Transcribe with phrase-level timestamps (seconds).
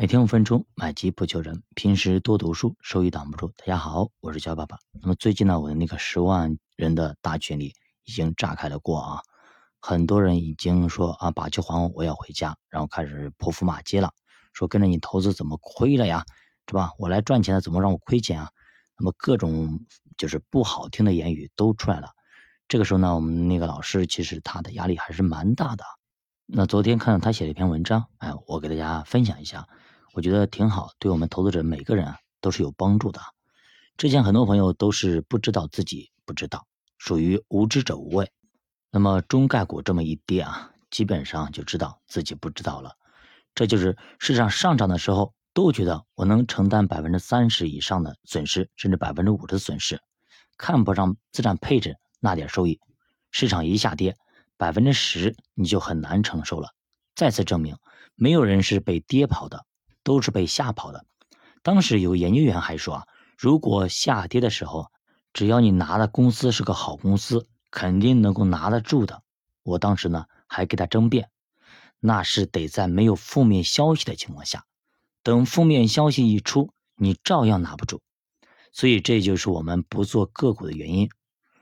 [0.00, 1.64] 每天五分钟，买基不求人。
[1.74, 3.52] 平时多读书，收益挡不住。
[3.56, 4.78] 大家好，我是焦爸爸。
[5.02, 7.74] 那么最近呢，我的那个十万人的大群里
[8.04, 9.22] 已经炸开了锅啊，
[9.80, 14.12] 很多人已经说啊，把球还我，我要回家，然后开始泼妇骂街了，
[14.52, 16.24] 说跟着你投资怎么亏了呀，
[16.68, 16.92] 是吧？
[16.96, 18.50] 我来赚钱的，怎么让我亏钱啊？
[18.96, 19.80] 那么各种
[20.16, 22.10] 就是不好听的言语都出来了。
[22.68, 25.84] 这个时候呢，我们那个老师其实他的压力还是蛮大的。
[26.46, 29.66] 那昨天看到他写了一篇文章，哎，我给大家分享一下。
[30.18, 33.20] 我觉得挺好，对我们投资者每个人啊都是有帮助的。
[33.96, 36.66] 之前很多朋友都是不知道自己不知道，
[36.98, 38.28] 属于无知者无畏。
[38.90, 42.96] 那么中概股这么一跌啊，基本上就知道自己不知道了。
[43.54, 50.00] 这就是市场上涨的时候都觉得我能承担百分之三十以上的损失，甚至百分之五的损失，
[50.56, 52.80] 看不上资产配置那点收益。
[53.30, 54.16] 市场一下跌
[54.56, 56.70] 百分之十，你就很难承受了。
[57.14, 57.76] 再次证明，
[58.16, 59.64] 没有人是被跌跑的。
[60.02, 61.04] 都是被吓跑的。
[61.62, 64.90] 当时有研究员还说啊，如果下跌的时候，
[65.32, 69.22] 只要你拿的公司是个好公司，肯定能够拿得住的。
[69.62, 71.30] 我当时呢还给他争辩，
[72.00, 74.64] 那是得在没有负面消息的情况下，
[75.22, 78.00] 等负面消息一出，你照样拿不住。
[78.72, 81.10] 所以这就是我们不做个股的原因。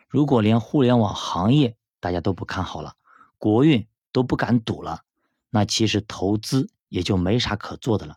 [0.09, 2.95] 如果连互联网行业大家都不看好了，
[3.39, 5.03] 国运都不敢赌了，
[5.51, 8.15] 那其实投资也就没啥可做的了。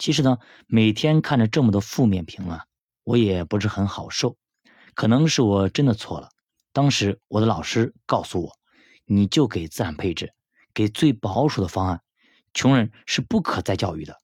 [0.00, 2.58] 其实呢，每天看着这么多负面评论，
[3.04, 4.38] 我也不是很好受。
[4.94, 6.30] 可能是我真的错了。
[6.72, 8.56] 当时我的老师告诉我，
[9.04, 10.32] 你就给自然配置，
[10.72, 12.00] 给最保守的方案。
[12.54, 14.16] 穷人是不可再教育的。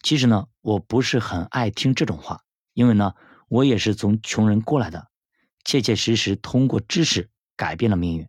[0.00, 3.14] 其实呢，我不是很爱听这种话，因为呢，
[3.48, 5.08] 我也是从穷人过来的，
[5.64, 8.28] 切切实实通过知识改变了命运。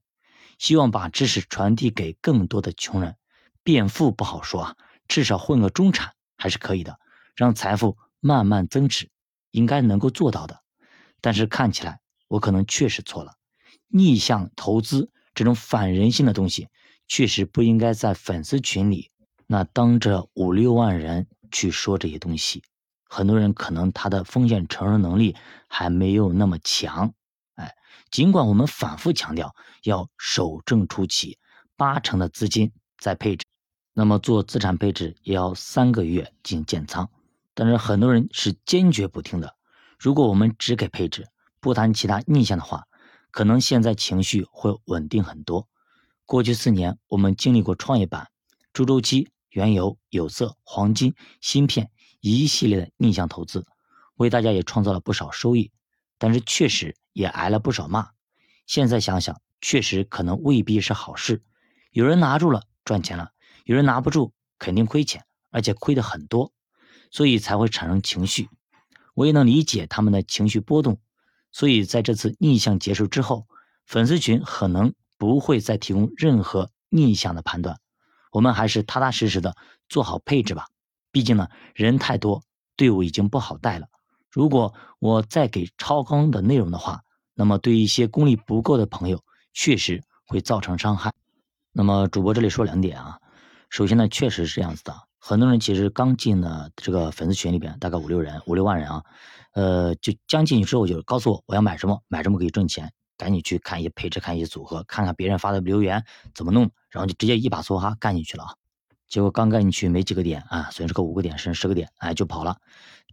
[0.58, 3.18] 希望把知识传递给更多的穷人，
[3.62, 4.76] 变富不好说啊，
[5.08, 6.14] 至少混个中产。
[6.42, 6.98] 还是可以的，
[7.36, 9.12] 让财富慢慢增值，
[9.52, 10.60] 应该能够做到的。
[11.22, 13.36] 但是看起来我可能确实错了。
[13.88, 16.68] 逆向投资这种反人性的东西，
[17.08, 19.12] 确实不应该在粉丝群里
[19.46, 22.64] 那当着五六万人去说这些东西。
[23.08, 25.36] 很多人可能他的风险承受能力
[25.68, 27.14] 还没有那么强。
[27.54, 27.76] 哎，
[28.10, 29.54] 尽管我们反复强调
[29.84, 31.38] 要守正出奇，
[31.76, 33.46] 八成的资金在配置。
[33.94, 37.10] 那么做资产配置也要三个月进行建仓，
[37.54, 39.56] 但是很多人是坚决不听的。
[40.00, 41.28] 如果我们只给配置，
[41.60, 42.88] 不谈其他逆向的话，
[43.32, 45.68] 可能现在情绪会稳定很多。
[46.26, 48.30] 过去四年，我们经历过创业板、
[48.72, 51.92] 猪周期、原油、有色、黄金、芯片
[52.22, 53.66] 一系列的逆向投资，
[54.16, 55.72] 为大家也创造了不少收益，
[56.18, 58.10] 但是确实也挨了不少骂。
[58.66, 61.44] 现在想想，确实可能未必是好事。
[61.92, 63.32] 有人拿住了，赚钱了。
[63.72, 66.52] 有人拿不住，肯定亏钱，而且亏的很多，
[67.10, 68.50] 所以才会产生情绪。
[69.14, 71.00] 我也能理解他们的情绪波动，
[71.54, 73.48] 所以在这次逆向结束之后，
[73.86, 77.80] 粉丝群可能不会再提供任何逆向的判断。
[78.34, 79.56] 我们还是踏踏实实的
[79.88, 80.68] 做好配置吧。
[81.10, 82.44] 毕竟呢，人太多，
[82.76, 83.88] 队伍已经不好带了。
[84.30, 87.04] 如果我再给超纲的内容的话，
[87.36, 89.24] 那么对一些功力不够的朋友，
[89.54, 91.14] 确实会造成伤害。
[91.72, 93.20] 那么主播这里说两点啊。
[93.72, 94.94] 首先呢，确实是这样子的。
[95.18, 99.06] 很多人其实刚进了这个粉丝群里边，大概五六人、五六万人啊，
[99.54, 106.04] 呃，就将进去之后就告诉我我要买什么，买什么可以挣钱，赶紧去看一些配置，看一些组合，看看别人发的留言
[106.36, 108.56] 怎么弄，然后就直接一把梭哈干进去了啊。
[109.08, 112.58] 结果刚干进去没几个点啊，损失个五个点甚至十个点，哎，就跑了，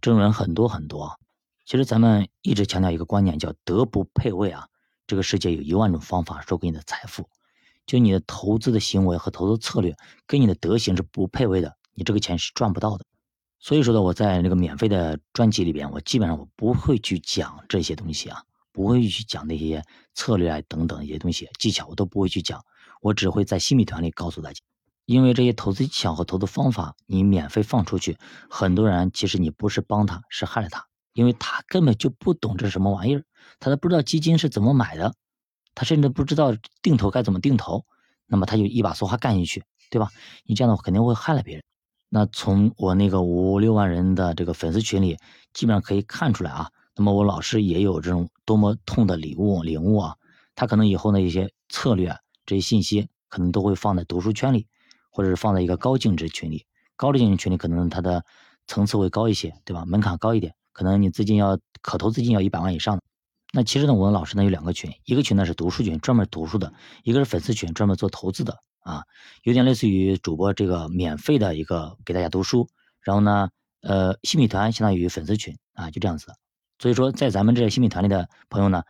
[0.01, 1.17] 这种人很多很多。
[1.63, 4.67] 其实咱们一直强调一个观念，叫德不配位啊。
[5.07, 7.29] 这个世界有一万种方法收割你的财富。
[7.89, 13.05] 就你的投资的行为和投资策略跟你的德行是不配位的，你这个钱是赚不到的。
[13.57, 19.83] 所以说呢，我在那个免费的专辑里边，我基本上我不会去讲这些东西啊，不会去讲那些
[20.13, 22.63] 策略啊等等一些东西技巧，我都不会去讲。
[23.01, 24.61] 我只会在新米团里告诉大家，
[25.05, 28.19] 因为这些投资技巧和投资方法你免费放出去，
[28.51, 33.23] 很多人其实你不是帮他，是害了他，因为他根本就不懂这是什么玩意儿，
[33.59, 35.15] 他都不知道基金是怎么买的。
[35.75, 37.85] 他甚至不知道定投该怎么定投，
[38.25, 40.09] 那么他就一把梭哈干进去，对吧？
[40.45, 41.63] 你这样的话肯定会害了别人。
[42.09, 45.17] 那从我那个五六万人的这个粉丝群里，
[45.53, 46.69] 基本上可以看出来啊。
[46.95, 50.15] 那么我老师也有这种多么痛的礼物领悟啊。
[50.55, 52.13] 他可能以后的一些策略、
[52.45, 54.67] 这些信息，可能都会放在读书圈里，
[55.11, 56.65] 或者是放在一个高净值群里。
[56.97, 58.25] 高的净值群里可能它的
[58.67, 59.85] 层次会高一些，对吧？
[59.85, 62.99] 门槛高一点，可能你资金要可投资金要一百万以上。
[63.51, 66.71] 那其实呢，我们老师呢有两个群，一个群呢是读书群，专门读书的；
[67.03, 69.03] 一个是粉丝群，专门做投资的啊，
[69.43, 72.69] 有点类似于主播这个免费的一个给大家读书，
[73.01, 73.49] 然后呢，
[73.81, 76.31] 呃，新米团相当于粉丝群啊，就这样子。
[76.77, 78.83] 所以说，在咱们这新米团里的朋友呢，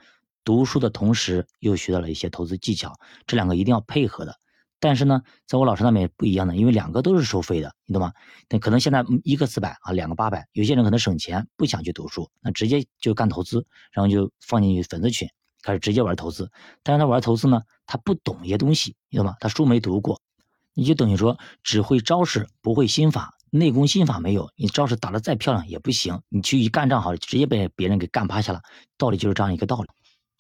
[0.44, 2.94] 读书的同时又学到了一些投资技巧，
[3.26, 4.36] 这两个一定要配合的。
[4.80, 8.14] 但是呢，在我老师那边不一样的，因为两个都是收费的，你懂吗？
[8.50, 15.28] 那可能现在一个四百啊，两个八百，有些人可能省钱不想去读书，那直接就干投资，然后就放进去粉丝群，
[15.62, 16.50] 开始直接玩投资。
[16.82, 19.36] 但是他玩投资呢，他不懂一些东西，你懂吗？
[19.40, 20.22] 他书没读过，
[20.74, 28.62] 你就等于说只会招式不会心法，内功心法没有，你招式打得再漂亮也不行，你去一干仗好了，直接被别人给干趴下了。
[28.98, 29.90] 道理就是这样一个道理。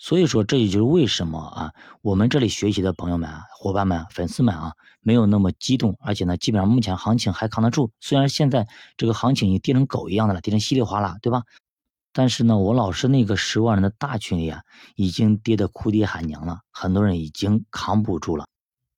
[0.02, 7.92] 所以说，这也就是为什么啊，我们这里学习的朋友们啊、伙伴们、粉丝们啊，没有那么激动，而且呢，基本上目前行情还扛得住。
[8.00, 8.66] 虽然现在
[8.96, 11.44] 这个行情已经跌成狗一样的了，跌成稀里哗啦，对吧？
[12.14, 14.62] 但是呢，我老师那个十万人的大群里啊，
[14.96, 18.48] 已经跌得哭爹喊娘了，很多人已经扛不住了。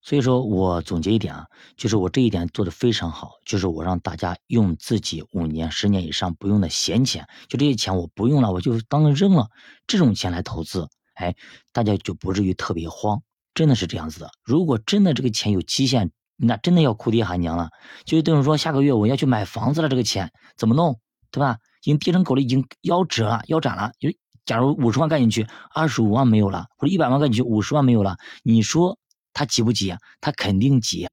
[0.03, 1.45] 所以说我总结一点啊，
[1.77, 9.47] 就是我这一点做的非常好，就是我让大家用自己五年、十年以上不用的闲钱，就这些钱我不用了，我就当扔了，
[9.85, 11.35] 这种钱来投资，哎，
[11.71, 13.21] 大家就不至于特别慌，
[13.53, 14.31] 真的是这样子的。
[14.43, 17.69] 如果真的这个钱有期限，那真的要哭爹喊娘了，
[18.03, 20.99] 就等于说下个月我要去买房子了，这个钱怎么弄，
[21.29, 21.57] 对吧？
[21.83, 23.91] 已经跌成狗了，已经腰折了，腰斩了。
[23.99, 24.09] 就
[24.45, 25.45] 假如五十万干进去，
[25.75, 28.97] 二十五万没有了，或者一百万干进去，五十万没有了，你说？
[29.33, 29.99] 他急不急啊？
[30.19, 31.07] 他肯定急。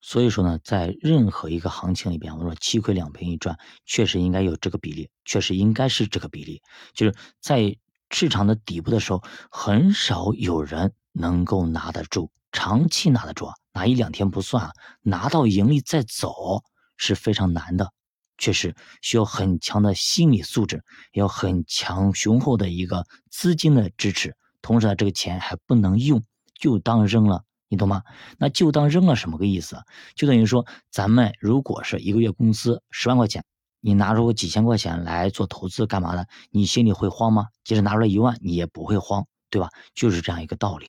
[0.00, 6.62] 所以说呢，在任何一个行情里边，我说七亏两赔一赚，确实应该有这个比例，确实应该是这个比例。
[6.94, 7.76] 就是在
[8.10, 14.70] 市场的底部的时候，很少有人能够拿得住，长期拿得住，拿一两天不算，
[15.02, 16.62] 拿到盈利再走
[16.96, 17.92] 是非常难的，
[18.38, 26.22] 确实需要很强的心理素质，要很强雄厚的一个资金的支持，同时呢，这个钱还不能用，
[26.54, 27.42] 就当扔了。
[27.68, 28.02] 你懂吗？
[28.38, 29.82] 那就当扔了什么个意思？
[30.14, 33.44] 就等于说，咱们如果是一个月工资十万块钱，
[33.80, 36.26] 你拿出几千块钱来做投资干嘛的？
[36.50, 37.48] 你心里会慌吗？
[37.64, 39.68] 即使拿出来一万，你也不会慌，对吧？
[39.94, 40.88] 就是这样一个道理。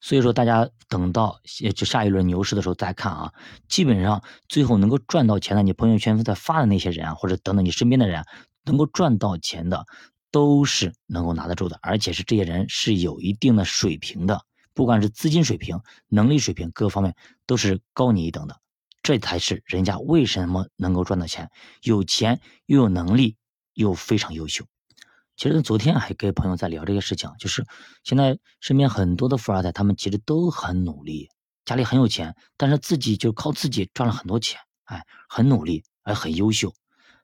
[0.00, 1.40] 所以说，大家等到
[1.74, 3.32] 就下一轮牛市的时候再看啊。
[3.68, 8.24] 基本上最后能够赚到钱的，你朋友圈在发的那些人啊，或者等等你身边的人，
[8.64, 9.86] 能够赚到钱的，
[10.30, 14.42] 都是能够拿得住的，而且是这些人是有一定的水平的。
[14.74, 17.14] 不管是资金水平、能力水平，各方面
[17.46, 18.60] 都是高你一等的，
[19.02, 21.50] 这才是人家为什么能够赚到钱，
[21.82, 23.36] 有钱又有能力
[23.72, 24.64] 又非常优秀。
[25.36, 27.66] 其实昨天还跟朋友在聊这个事情，就是
[28.02, 31.28] 现在身边很多的富二代，他们其实都很努力，
[31.64, 36.72] 家里很有钱，但是自己就靠自己赚了很多钱，哎，很努力，而很优秀。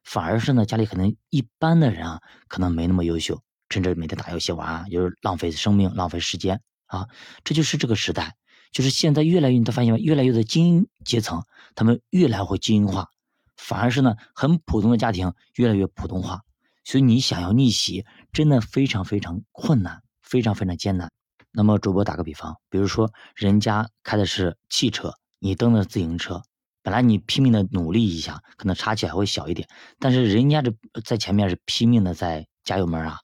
[0.03, 6.61] 反而是呢，家里可能一般的人啊，可能没那么优秀，甚至每天打游戏玩啊，就是浪费生命、浪费时间。
[6.91, 7.07] 啊，
[7.45, 8.35] 这就是这个时代，
[8.73, 9.97] 就是现在越来越，你发现吗？
[9.97, 11.43] 越来越的精英阶层，
[11.73, 13.07] 他们越来会精英化，
[13.55, 16.41] 反而是呢，很普通的家庭越来越普通话。
[16.83, 21.09] 所以你想要逆袭，真的非常非常困难，非常非常艰难。
[21.53, 26.41] 那么主播打个比方，比如说人家开的是汽车，你蹬的自行车，
[26.83, 30.73] 本来你拼命的努力一下，可能差距还会小一点，但是人家这
[31.05, 33.19] 在前面是拼命的在加油门啊，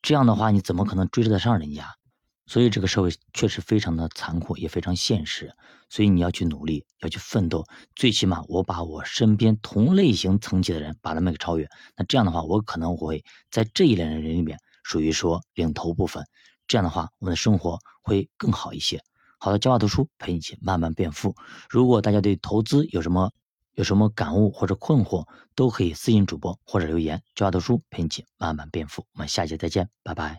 [0.00, 1.86] 这样的话你怎么可能追得上人家？
[2.50, 5.54] 所以这个社会确实非常的残酷，也非常现实。
[5.88, 7.64] 所以你要去努力，要去奋斗。
[7.94, 11.68] 最起码我把我身边同类型层级的人把他们给超越。
[11.96, 16.26] 那这样的话，我可能会在这一类人里面属于说领头部分。
[16.66, 19.00] 这样的话，我们的生活会更好一些。
[19.38, 21.36] 好的，教化读书陪你一起慢慢变富。
[21.68, 23.30] 如果大家对投资有什么
[23.74, 27.22] 有什么感悟或者困惑，都可以私信主播或者留言。
[27.36, 29.06] 教化读书陪你一起慢慢变富。
[29.12, 30.38] 我们下期再见，拜拜。